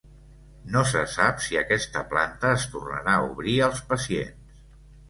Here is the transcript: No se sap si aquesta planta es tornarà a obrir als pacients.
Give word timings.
No 0.75 0.81
se 0.91 1.03
sap 1.15 1.43
si 1.49 1.59
aquesta 1.61 2.03
planta 2.15 2.55
es 2.61 2.67
tornarà 2.73 3.15
a 3.21 3.31
obrir 3.37 3.59
als 3.71 3.89
pacients. 3.95 4.63